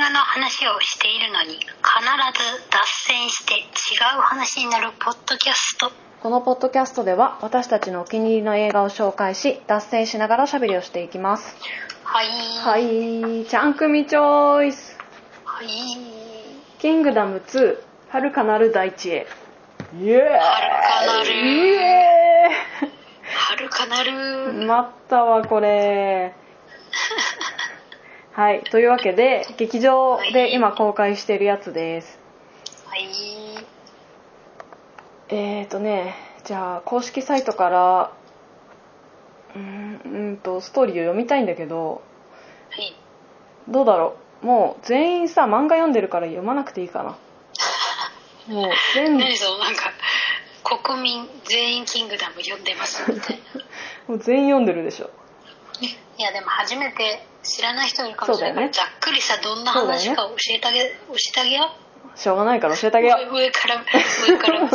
[0.00, 1.68] 画の話をしているのに必ず
[2.70, 3.60] 脱線して違
[4.16, 5.92] う話になるポッドキャスト。
[6.22, 11.54] このポッドキャストでは私たちのお気に入りの映画を紹介し脱線しながらおしゃべりをしていきます。
[12.02, 12.28] はい。
[12.62, 13.44] はい。
[13.46, 14.98] ちゃん組チョイス。
[15.44, 15.66] はい。
[16.78, 17.76] キングダム2
[18.08, 19.26] 遥かなる大地へ。
[20.00, 20.20] イエーイ。
[20.22, 21.34] 遥かなる。
[21.34, 22.50] イエ
[23.34, 24.10] はるかなる。
[24.10, 26.34] ー イ待ったわこれ
[28.32, 28.62] はい。
[28.70, 32.18] というわけで劇場で今公開してるやつです。
[32.86, 33.08] はい。
[35.28, 38.12] えーとねじゃあ公式サイトから
[39.54, 42.02] うーんうんとストーリーを読みたいんだけど
[42.70, 42.94] はい。
[43.68, 44.46] どうだろう？
[44.46, 47.18] もう全員さ漫画読んでるから読まなくていいかな。
[48.54, 49.22] もう全部。
[49.22, 49.92] 何そのなんか
[50.84, 53.60] 国民全員キングダム読んでますみたいな。
[54.08, 55.10] もう全員読んでるでしょ
[56.20, 58.64] いやでも初めて知らない人いるかもしれない。
[58.66, 61.70] ねざっくりさどんな話か教えてあげ、教えてあげよ
[62.14, 63.34] しょうがないから教えてあげよう。
[63.34, 63.82] う上から
[64.28, 64.60] 上から。
[64.68, 64.70] い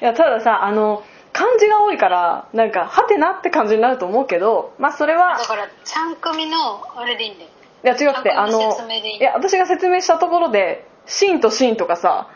[0.00, 7.50] やたださあの漢字が多いからなんかハテナって感じになると思うけどまあそれはだからちゃん組のあれでいいんだよ。
[7.82, 12.28] いや違くてあのいや私が説明したところでシーンとシーンとかさ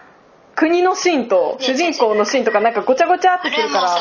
[0.57, 3.89] 国のシーンと主人公のシーンとかなんかごちゃごちゃっあてするから。
[3.89, 4.01] ざ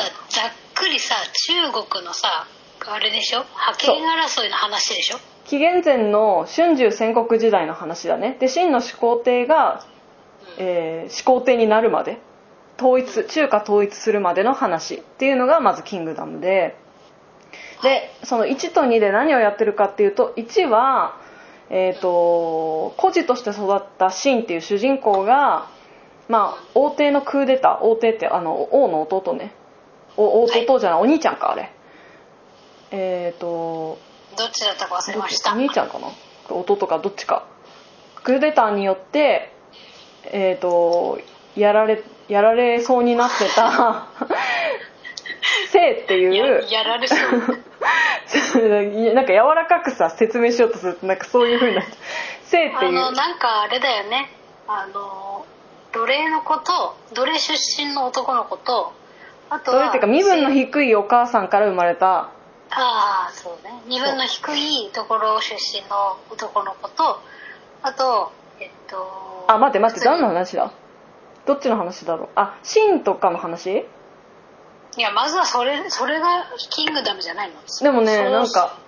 [0.74, 1.14] くりさ
[1.46, 2.46] 中国のさ
[2.86, 3.44] あれでしょ？
[3.54, 5.18] 覇権争いの話でしょ？
[5.46, 8.36] 紀元前の春秋戦国時代の話だね。
[8.38, 9.84] で秦の始皇帝が、
[10.58, 12.18] えー始皇帝になるまで
[12.78, 16.76] 統一中華統一するまでの話っていうのがまず「キングダムで」
[17.82, 21.16] でその1と2で何をやってるかっていうと1は、
[21.70, 25.68] えー、と孤児として育った秦っていう主人公が、
[26.28, 27.84] まあ、王帝のクーデター。
[27.84, 29.52] 王帝ってあの王の弟ね。
[30.16, 31.72] お弟じゃない、お兄ちゃんかあれ
[32.90, 33.98] えっ、と
[34.36, 35.52] どっちだったか忘れました。
[35.52, 36.08] お兄ちゃんかな？
[36.48, 37.46] 弟かどっちか。
[38.24, 39.52] クーデターによって
[40.24, 41.18] えっ、と
[41.56, 44.06] やられやられそうになってた
[45.72, 46.34] 生っていう。
[46.34, 47.28] ややられそう。
[49.14, 51.96] なんか柔らかくさ説明しようとするとなんかそういう風になっちゃう。
[52.44, 52.92] 生ってあいう。
[52.92, 54.30] のなんかあれだよね。
[54.66, 55.46] あの
[55.92, 58.92] 奴隷の子と奴隷出身の男の子と
[59.48, 62.28] あとはそれっていうか身分の低いお母さんから生まれた
[62.70, 63.82] ああそうね。
[63.86, 67.20] 身分の低いところ出身の男の子と
[67.82, 70.70] あとえっとあ待って待って何の話だ？
[71.46, 72.28] どっちの話だろう？
[72.34, 73.86] あシンとかの話？
[74.96, 77.54] いやまずはそれそれがキングダムじゃないの？
[77.82, 78.78] でもねなんか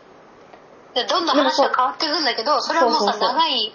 [0.94, 3.72] でどんどん話が変わってくんだけどそれはもうさ長い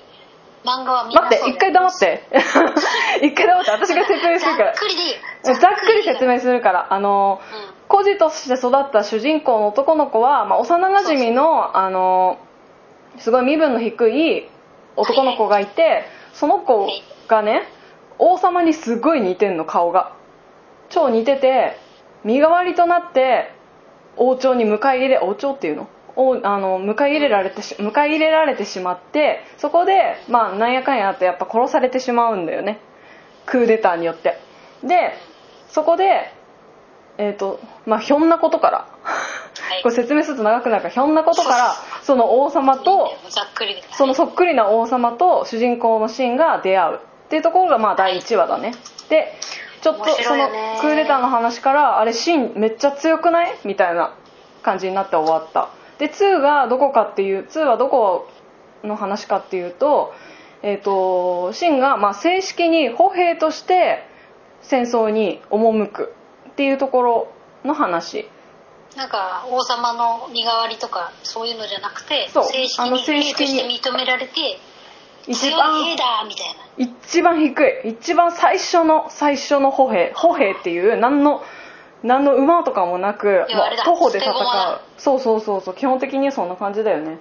[0.64, 2.28] 漫画はみんな待って一回黙って。
[3.24, 4.72] 一回黙って私が説明すざるから。
[4.72, 6.88] っくりでざっくり説明するから。
[6.94, 12.40] あのうん孤児として育った主人公の男の子は、まあ、幼なじみのあの
[13.20, 14.50] すごい身分の低い
[14.96, 16.04] 男の子がいて
[16.34, 16.88] その子
[17.28, 17.64] がね
[18.18, 20.16] 王様にすごい似てんの顔が。
[20.90, 21.78] 超似てて
[22.24, 23.52] 身代わりとなって
[24.18, 25.90] 王朝に迎え入れ王朝っていうの？
[26.16, 32.80] をあの迎え入れられてし迎え入れられてしまってそこでまあなんやかんやあってやっぱ殺されてしまうんだよね。
[33.46, 34.38] クーデターによって。
[34.84, 35.14] で
[35.70, 36.32] そこで
[37.18, 38.78] えっ、とまあひょんなことから。
[38.78, 38.86] は
[39.80, 39.84] い。
[39.84, 43.12] これ説明すると長くなるからひょんなことからその王様と
[43.98, 47.00] そのそっくりな王様と主人公のシーンが出会う。
[47.26, 48.74] っていうところがまあ第1話だね。
[49.10, 49.34] で
[49.82, 50.48] ちょっと面その
[50.82, 53.56] クーデターの話からあれシーンめっちゃ強くない？
[53.66, 54.16] みたいな
[54.62, 55.70] 感じになって終わった。
[55.98, 58.30] で2がどこかっていう2はどこ
[58.84, 60.14] の話かっていうと
[60.62, 64.08] えっ、とシンがまあ正式に歩兵として
[64.62, 66.14] 戦争に赴く
[66.56, 67.28] っていうところ
[67.66, 68.30] の話。
[68.96, 74.58] なんか王様の身代わりとかそういうのじゃなくてそう正式あのに兵正式にとして認められて
[75.28, 76.94] 一強い番兵だみたいな。
[77.04, 77.90] 一番低い。
[77.90, 80.14] 一番最初の最初の歩兵。
[80.16, 81.44] 歩兵っていう何の
[82.04, 84.80] 何の馬とかもなくもういやあ徒歩で戦う。
[84.98, 85.76] そうそうそうそう。
[85.76, 87.18] 基本的にそんな感じだよね。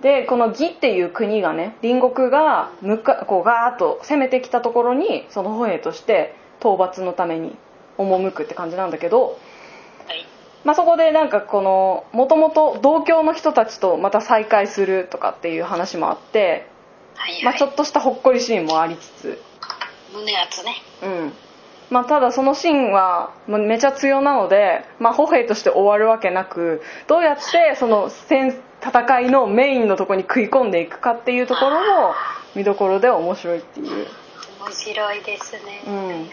[0.00, 7.56] でこの義っていう国がね隣国がむかこうガーッと攻めてきたところにその歩兵として討伐のために
[7.98, 9.38] 赴くって感じなんだけど、
[10.06, 10.26] はい。
[10.64, 16.66] まあ、そこでなんかこのもともと同郷の人たちとまた再会するとかっていう話もあって、
[17.14, 19.42] はいはい、まあ、ちょっとしたほっこりシーンもありつつ。
[20.12, 20.76] 胸熱ね。
[21.02, 21.32] うん。
[21.90, 32.14] まあ、ただそのシーンはまあめちゃ強なので、まあ、歩兵として終わるわけなくどうやってその戦戦いのメインのところに食い込んでいくかっていうところも
[32.56, 34.06] 見どころで面白いっていう、
[34.58, 36.30] 面白いですね、うん、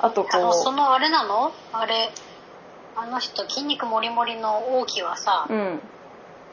[0.00, 1.52] あとあのそこのあれなの？
[1.72, 2.10] あれ
[2.96, 5.80] あの人筋肉もりもりの王毅はさ、う、うん、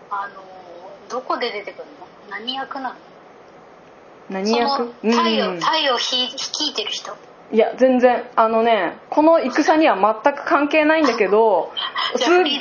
[0.09, 0.43] あの
[1.09, 2.07] どこで出てくるの？
[2.29, 2.95] 何役なの？
[4.29, 7.15] 何その役タイを、うんタイをひ率いてる人。
[7.51, 11.71] いや全然あのねこの戦には全く関係ないんだけど
[12.17, 12.59] すっ人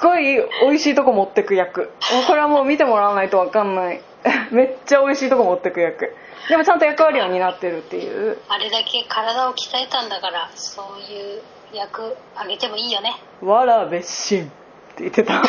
[0.00, 1.92] ごい美味しいとこ持ってく役。
[2.26, 4.00] これはもう見てもらわないと分かんない
[4.50, 6.14] めっちゃ美味しいとこ持ってく役
[6.48, 8.38] でもちゃんと役割は担ってるっていう。
[8.48, 11.42] あれだけ体を鍛えたんだからそういう
[11.72, 14.48] 役あげてもいいよね「わらべしん」っ
[14.96, 15.42] て言ってた。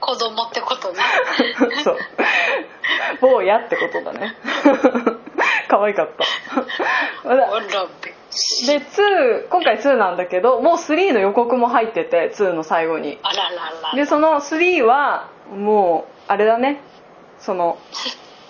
[0.00, 1.02] 子供ってことね。
[1.82, 1.98] そう。
[3.20, 4.36] 坊やってことだね。
[5.68, 6.10] 可愛かっ
[7.22, 7.28] た。
[7.28, 8.14] わらべ
[8.66, 13.18] で2今回2なんだけどもう3の予告も入ってて2の最後に。
[13.22, 13.50] あらら
[13.90, 13.96] ら。
[13.96, 16.80] でその3はもうあれだね。
[17.38, 17.78] その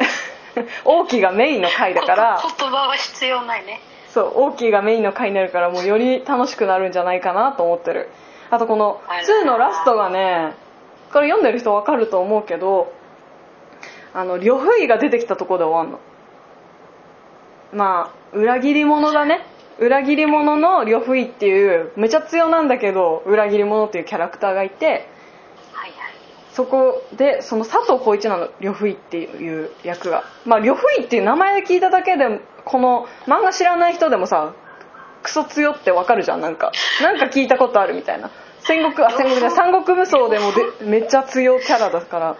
[0.84, 2.38] 王毅がメインの回だから。
[2.40, 3.80] こ 言葉は必要ないね。
[4.08, 8.10] そう王毅がメインの回になるからもうより楽しくなるんじゃないかなと思ってる。
[8.50, 10.52] あとこのあら2のラストがね
[11.12, 12.92] これ読んでる人わかると思うけど
[14.12, 15.98] あの呂不韋が出てきたとこで終わんの。
[17.72, 19.44] まあ裏切り者だね。
[19.78, 25.08] 裏切り者の呂不韋っていうめちゃ強なんだけど裏切り者っていうキャラクターがいて
[26.54, 34.54] そこでその佐藤浩市なの呂不韋っていう役がまあ呂不韋っていう名前で聞いただけでこの漫画知らない人でもさ
[35.24, 36.70] クソ強ってわかるじゃんなんか。
[37.02, 38.30] なんか聞いたことあるみたいな。
[38.60, 42.36] 戦国あ戦国じゃ三国無双でもでめっちゃ強キャラだから。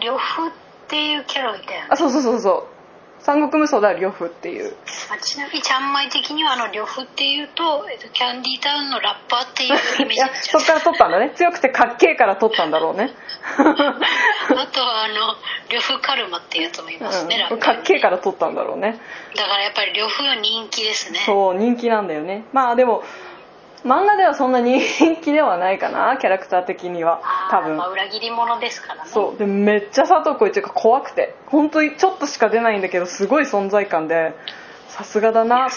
[0.00, 0.50] 呂布っ
[0.88, 1.86] ていうキャラみたいな。
[1.90, 2.75] あそうそうそうそう
[3.20, 4.74] 三国無双では呂布っていう。
[5.10, 11.32] あちなみにちゃんまい的にはあの呂布っていうと、えっと、キャンディータウンのラッパーっていうイメーいやジなんじゃそっから取ったんだね。
[11.34, 13.10] 強くてかっけえから取ったんだろうね。
[13.56, 15.36] あとはあの
[15.70, 18.98] 呂布カルマっていうやつもいますね、ラうん、かっけえから取ったんだろうね。
[19.34, 21.20] だからやっぱり呂布は人気ですね。
[21.26, 22.44] そう人気なんだよね。
[22.52, 23.02] まあでも
[23.86, 24.80] 漫画ではそんな人
[25.22, 27.20] 気ではないかな キャラクター的には。
[27.50, 27.76] 多分。
[27.76, 29.10] まあ、裏切り者ですからね。
[29.10, 29.38] そう。
[29.38, 31.34] でめっちゃ佐藤浩市が怖くて。
[31.46, 34.34] 本当にちょっとしか出ないんだけどすごい存在感で。
[34.88, 35.74] さすがだなと。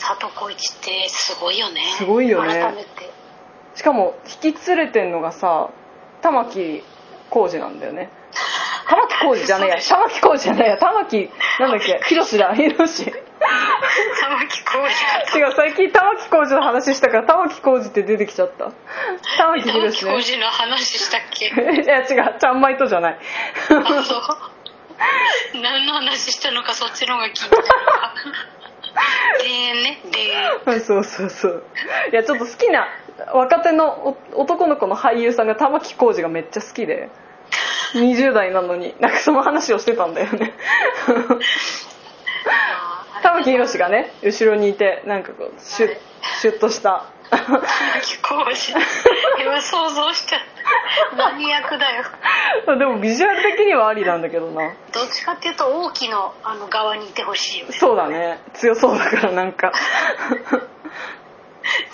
[0.00, 1.80] 佐藤浩市ってすごいよね。
[1.96, 2.52] すごいよね。
[2.60, 3.10] 改めて。
[3.74, 5.68] しかも引き連れてんのがさ
[6.22, 6.82] 玉置
[7.30, 8.10] 浩二なんだよね。
[8.88, 9.76] 玉置浩二じゃねえや。
[9.80, 10.76] 玉置浩二じゃねえや。
[10.78, 11.30] 玉置
[11.60, 12.00] なんだっけ？
[12.08, 12.54] ヒロシだ。
[12.54, 13.04] ヒロシ。
[13.04, 13.21] 玉置
[14.64, 14.86] 浩
[15.34, 15.38] 二。
[15.40, 18.72] 違う最近玉置浩二の話したから玉置浩二って出てきちゃった。
[19.38, 21.46] 玉置浩二の話したっけ？
[21.82, 23.18] いや違うちゃんまいとじゃない。
[23.18, 24.22] あそう。
[25.60, 28.14] 何の話したのかそっちの方が気になるわ。
[29.38, 30.00] 田園ね
[30.64, 31.64] 田園そうそうそう。
[32.12, 32.86] いやちょっと好きな
[33.32, 37.08] 若手のお男の子の俳優さんが玉置浩二がめっちゃ好きで。
[37.94, 40.54] 20代なのになんかその話をしてたんだよね
[43.22, 45.96] 玉木宏がね後ろにいてなんかこうシュッ
[46.40, 47.06] シュッとした。
[47.30, 50.40] 玉置浩二今想像しちゃっ
[51.16, 51.16] た。
[51.16, 52.04] 何役だよ。
[52.78, 54.74] でもビジュアル的にはありなんだけどな。
[54.92, 57.72] どっちかっていうと王毅のあの側にいてほしいよね。
[57.72, 58.40] そうだね。
[58.54, 59.72] 強そうだからなんか。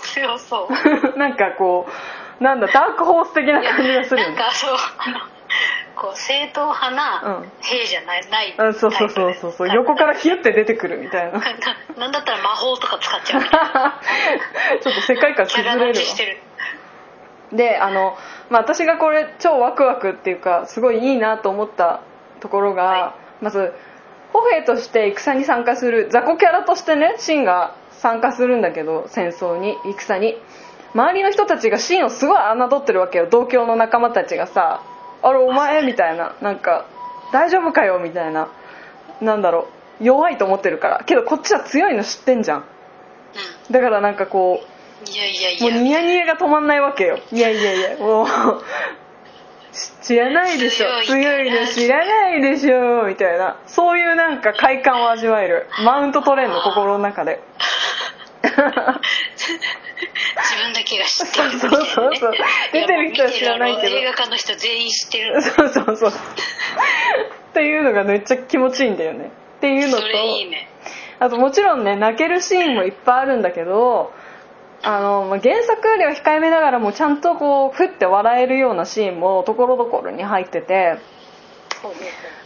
[0.01, 0.73] 強そう。
[1.17, 1.87] なんかこ
[2.39, 4.35] うなんだダークホース的な感じがするよね。
[4.35, 4.75] なんかそう。
[4.97, 5.19] あの
[5.99, 7.51] こう正統派うなん。
[7.61, 9.69] 兵じゃない、ないうんそうそうそうそうそう。
[9.69, 11.39] 横からヒュッて出てくるみたいな。
[11.39, 11.45] な
[11.97, 13.41] なんだったら魔法とか使っちゃう
[14.81, 15.87] ちょっと世界観崩れるわ。
[15.87, 16.37] 立ちしてる
[17.51, 18.17] であの、
[18.49, 22.01] まあ、私がこれ超ワクワクっていうかすごいいいなと思った
[22.39, 23.73] ところが、はまず
[24.31, 30.37] 歩兵として戦に参加する雑魚キャラとしてねシンが参加するんだけど戦争に戦に。
[30.95, 33.27] 周りの人たちがシンをすごい侮ってるわけよ。
[33.29, 34.81] 同郷の仲間たちがさ
[35.21, 36.33] 「あれお前?」みたいな。
[36.41, 36.85] なんか
[37.31, 38.47] 「大丈夫かよ」みたいな。
[39.21, 39.67] なんだろ
[40.01, 40.03] う。
[40.03, 41.03] 弱いと思ってるから。
[41.05, 42.59] けどこっちは強いの知ってんじゃん。
[42.59, 47.19] うだからなんかこうんいやいやいもうやニヤニヤが止まんないわけよ。
[47.31, 48.27] いやいやいやもう
[49.71, 50.87] し 知らないでしょ。
[51.03, 53.03] 強いの知らないでしょ。
[53.03, 53.57] みたいな。
[53.65, 55.67] そういうなんか快感を味わえる。
[55.83, 57.39] マウント取れんの心の中で。
[58.41, 58.55] 自
[60.59, 62.33] 分だけが知ってるみたいな、ね、そうそうそう
[62.73, 63.95] 出てる人は知らないけど。
[63.95, 65.41] 映画館の人全員知ってる。
[65.41, 66.11] そうそうそう。
[66.11, 69.31] っていうのがめっちゃ気持ちいいんだよね。
[69.57, 70.69] っていうのといいね。
[71.19, 74.13] あともちろんね泣けるシーンもいっぱいあるんだけど
[74.81, 80.97] あの、まあ、原作よりは控えめながらもちゃんとこうふって笑えるようなシーンもところどころに入ってて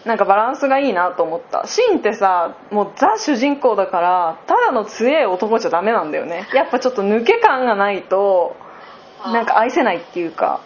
[0.06, 1.66] なんかバランスがいいなと思った。
[1.66, 6.48] シーンってさもうザ主人公だからただの強い男じゃダメなんだよね。
[6.54, 8.56] やっぱちょっと抜け感がないと
[9.26, 10.60] うなんか愛せないっていうか。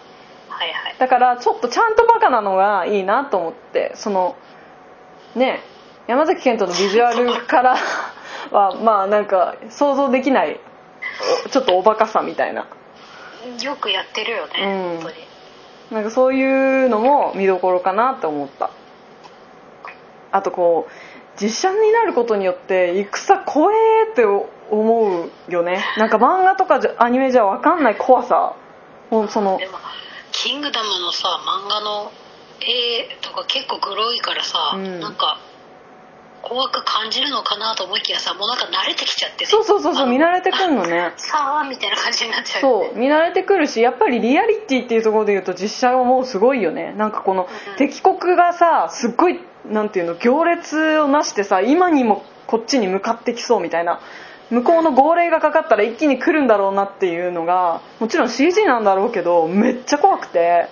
[0.49, 0.95] はいはい。
[0.97, 3.91] だからちょっとちゃんとバカなのがいいなと思って。
[3.95, 4.35] その
[5.35, 5.61] ね
[6.07, 7.75] 山崎賢人のビジュアルから
[8.51, 10.59] はまあなんか想像できない
[11.45, 12.65] おちょっとおバカさみたいな。
[13.61, 14.99] よくやってるよね、うん。
[15.01, 15.27] 本当に。
[15.91, 18.71] なんかそういうのも見どころかなって思った
[20.31, 25.83] あとこう実写になることによって戦怖えって思うよね。
[25.97, 28.55] なんか漫画とかじゃアニメじゃ分かんない怖さ。
[29.09, 29.77] もうそのでも
[30.31, 32.11] 「キングダム」のさ漫画の
[32.59, 34.99] 絵とか結構グロいからさ、うん。
[34.99, 35.39] なんか
[36.41, 39.49] 怖く感じるのかなと思いきやさもうなんか慣れてきちゃってね。
[39.49, 41.13] そうそうそうそう見慣れてくんのね。
[41.17, 42.87] さあみたいな感じになっちゃうよね。
[42.89, 46.93] そう見慣れてくるしやっぱりリアリティっていうところで言うと実写はもうすごいよね。
[46.93, 47.75] なんかこのうん。
[47.75, 53.99] 敵国がさすっごいなんていうの行列をなしてさ今にもこっちに向かってきそうみたいな。
[54.49, 60.69] 向こうの号令がかかったら一気に来るんだろうなっていうのがもちろん CG なんだろうけどめっちゃ怖くて。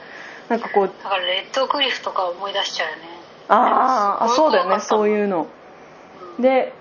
[0.49, 3.01] なんかこうだからレッドクリフとか思い出しちゃうよね。
[3.47, 5.47] あーあそうだよねそういうの。
[6.39, 6.73] で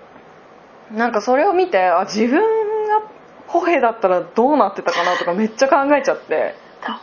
[0.91, 3.01] なんかそれを見てあ自分が
[3.47, 6.55] 歩兵だったらどうなってたかなとかめっちゃ考えちゃって。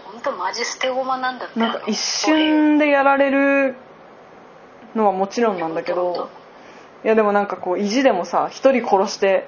[0.04, 3.74] 本当マジ捨て駒なんだってなんか一瞬でやられる
[4.94, 6.30] のはもちろんなんだけど
[7.04, 9.46] いやでもなんかこう意地でもさ一人殺して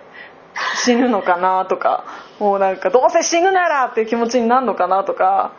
[0.85, 2.05] 死ぬのかなとか
[2.39, 5.53] もうなんかどうせ死ぬならっていう気持ちになるのかなとか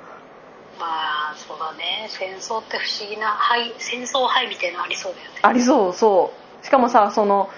[0.79, 2.07] まあそうだね。
[2.09, 5.39] 戦争って不思議な灰戦争灰みたいなのありそうだよね。
[5.41, 6.65] ありそうそう。
[6.65, 7.49] しかもさその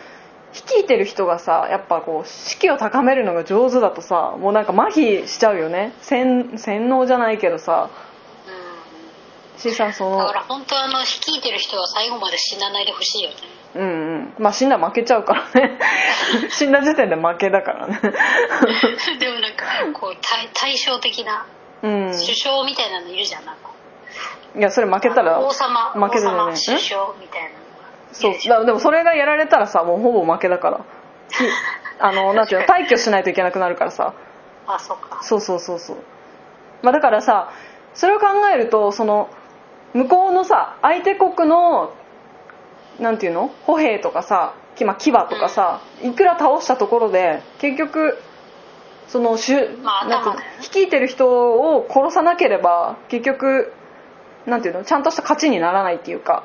[0.54, 5.94] 率いてる人がさやっぱこう士気を高めるのが上手だとさもうなんか麻痺しちゃうよね。
[6.02, 8.07] 洗洗脳じゃないけどさう
[9.58, 13.36] しさそのんだから本当はあの率いてる人は最後まで死なないでほしいよね。
[13.76, 14.34] うんうん。
[14.40, 15.80] まあ死んだら負けちゃうからね。
[16.50, 18.00] 死んだ時点で負けだからね。
[19.20, 21.46] でもなんかこう対対照的な
[21.82, 22.12] うん。
[22.12, 23.70] 首相みたいなのいるじゃんなんか。
[24.56, 26.38] いやそれ負けたら王様負けだよね。
[26.38, 27.50] 王様首相みたいな
[28.12, 28.50] そいう。
[28.50, 30.80] だでもそれがやられたらさもうほぼ負けだから。
[31.30, 31.44] ひ
[32.00, 34.14] あのなんていうの退去しないといけなくなるからさ。
[34.68, 35.20] あそっか。
[35.22, 35.98] そうそうそうそう。
[36.84, 37.50] まあだからさ
[37.94, 39.30] それを考えるとその
[39.98, 41.94] 向こうのさ相手国の
[43.00, 43.52] なんていうの？
[43.66, 48.18] 歩兵とかさきまあ牙とかさいくら倒したところで結局
[49.08, 50.40] そのしゅまあなんていうの？
[50.40, 53.74] 頭だよね率いてる人を殺さなければ結局
[54.46, 54.84] なんていうの？
[54.84, 56.44] ちゃんとした勝ちにならないっていうか。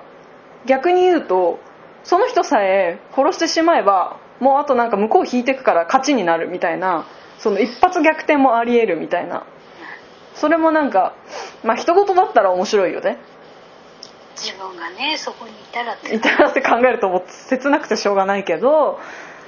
[0.64, 1.58] 逆に言うと
[2.04, 7.04] その人さえ殺してしまえばもうあとなんか向こう引いてくから勝ちになるみたいな
[7.38, 9.44] その一発逆転もありえるみたいな。
[10.34, 11.14] それもなんか
[11.62, 13.18] まあ人事だったら面白いよね
[14.42, 16.14] 自分がねそこにいたらって。
[16.14, 18.98] いたらって考えるともう切なくてしょうがないけど、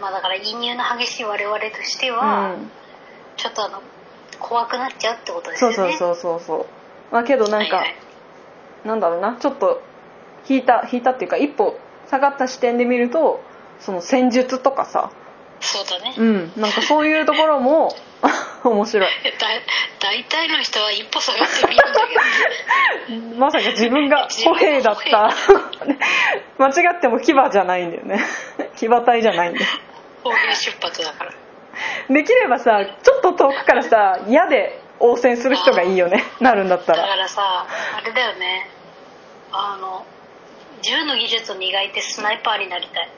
[0.00, 2.70] まあだから移入の激しい我々としてうは、ん、
[3.36, 3.82] ちょっとあの
[4.38, 5.94] 怖くなっちゃうってことですそよね。
[5.94, 6.66] うそうそうそうそう。
[7.12, 7.96] まあけどなんか、はいはい。
[8.84, 9.36] なんだろうな。
[9.40, 9.82] ちょっと
[10.48, 13.42] 引いた引いたっていうか一歩下がった視点で見ると
[13.80, 15.10] その戦術とかさ。
[15.60, 16.52] そうだね、うん。
[16.60, 17.94] なんかそういうところも
[18.70, 19.08] 面白い。
[19.08, 19.46] だ
[20.00, 22.00] 大体の人は一歩下がってみるんだ
[23.08, 23.36] けどね。
[23.38, 25.30] まさか自分が歩兵だった。
[26.58, 28.20] 間違っても牙じゃないんだよね。
[28.76, 29.66] 騎馬隊じゃないんだよ
[30.22, 31.32] 方言出発だから。
[32.08, 36.24] できればさちょっと遠くからさ矢で応戦する人がいいよね。
[36.40, 37.66] なるんだっただらからさ
[37.96, 38.70] あれだよね。
[39.52, 40.04] あの
[40.82, 43.08] 銃の技術を磨いてスナイパーになりたい。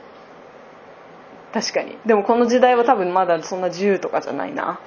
[1.52, 1.96] 確かに。
[2.04, 4.78] でもこの時代は多分まだそんな銃とかじゃないな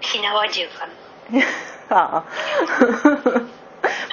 [0.00, 1.42] 火縄銃かな。
[1.96, 3.50] ああ。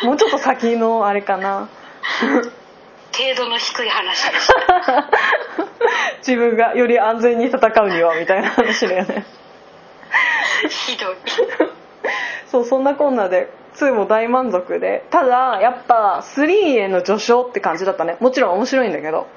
[0.05, 1.69] もうちょっと先のあれかな。
[3.17, 5.09] 程度の低い話でした。
[6.19, 9.25] 自分がより安全に戦うにはみたいな話だよね。
[10.69, 11.15] ひどい。
[12.47, 15.03] そうそんなこんなで2も大満足で。
[15.09, 18.17] ただやっぱ3への序章って感じだったね。
[18.19, 19.27] もちろん面白いんだけど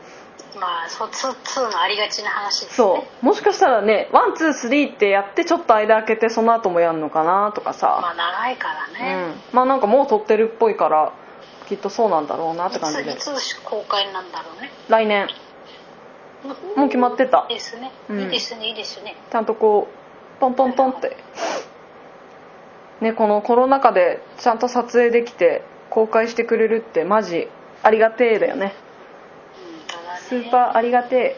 [0.61, 3.26] まあそう 2, 2のありがちな話ですそねう。
[3.26, 11.12] もしかしたらね123ってやってちょっと間空けてその後もやるのかなとかまさ、あ長いからうね、ん、まあなんかもう撮ってるっぽいから
[11.69, 13.12] きっとそうなんだろうなって感じで。
[13.12, 13.31] いつ
[13.64, 14.71] 公開なんだろうね。
[14.88, 15.29] 来年。
[16.76, 17.47] もう決まってた。
[17.49, 18.21] いいですね、うん。
[18.23, 19.17] いいですねいいですね。
[19.31, 21.17] ちゃんとこうトントントンって。
[23.00, 27.49] ねこのコロナ禍でちゃんと撮影できて公開してくれるってマジ
[27.83, 28.75] ありがてえだよね
[30.31, 31.37] スーパーありがてえ。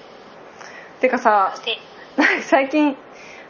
[1.00, 1.78] てかさで
[2.44, 2.94] 最近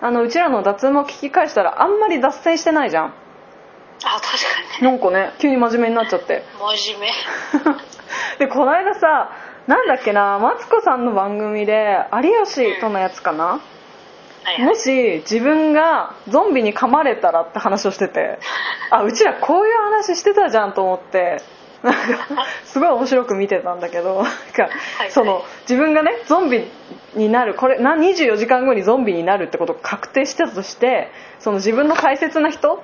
[0.01, 3.15] あのうちらの脱毛聞き返したらあんまり脱線してないじゃん。
[4.05, 4.91] あ確かにね。
[4.93, 6.45] なんかね急に真面目になっちゃって。
[6.61, 7.11] 真面
[8.39, 8.39] 目。
[8.39, 9.33] でこの間さ
[9.67, 13.61] なんだっけなマツコさんの番組で有吉とのやつかな、は
[14.45, 14.63] いはい。
[14.63, 18.39] もし自分がゾンビに噛まれたらって話をしてて。
[18.91, 21.43] あうちらこういう話してたじゃんと思って
[21.83, 26.65] なんかすごい面白く見てたんだけどなんかはいその自分がねゾンビ
[27.15, 32.83] になるこれな24時間後にゾンビになるってことが確定してたとしてその自分の大切な人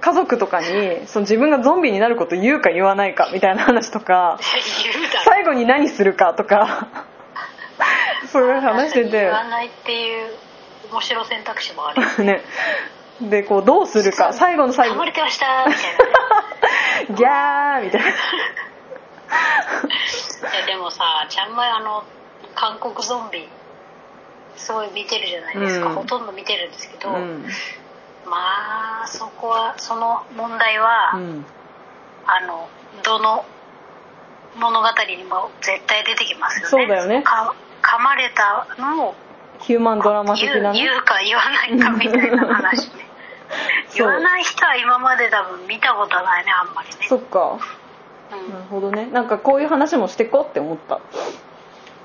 [0.00, 4.38] 家族とかにその自分がゾンビになること言うか言わないかみたいな話とか
[5.24, 6.88] 最最後に何するかとか
[8.26, 9.10] そういう話してて。
[9.10, 10.34] 言わないっていう
[10.90, 12.42] 面白選択肢もあるよね。
[13.20, 14.32] でこうどうするか。
[14.32, 14.96] 最後の最後。
[14.96, 16.51] 噛まれてましたみたいなね
[17.14, 18.08] ギャーみたいな。
[18.08, 18.12] い
[20.54, 22.04] やでもさちゃんまいあの
[22.54, 23.48] 韓国ゾンビ
[24.56, 25.94] すごい見てるじゃないですか、うん。
[25.94, 27.46] ほとんど見てるんですけど、うん。
[28.26, 31.44] まあそこはその問題は、うん。
[32.26, 32.68] あの
[33.02, 33.44] どの
[34.56, 36.68] 物語にも絶対出てきますよね。
[36.68, 37.22] そうだよね。
[37.22, 39.14] か噛まれたのを
[39.60, 40.78] ヒューマンドラマ的なね。
[40.78, 43.06] 言うか言わないかみたいな話ね
[43.94, 47.06] 言わない人は今まで多分見たことないねあんまりね。
[47.08, 47.58] そっか。
[48.32, 48.50] うん。
[48.52, 49.06] なるほどね。
[49.06, 51.00] なんかこういう話もしてこうって思った。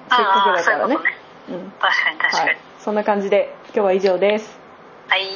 [0.09, 0.95] せっかくだからね。
[0.95, 1.01] ね。
[1.49, 1.71] うん。
[1.79, 2.49] 確かに確かに。
[2.49, 2.57] はい。
[2.79, 4.59] そんな感じで今日は以上です。
[5.07, 5.27] はい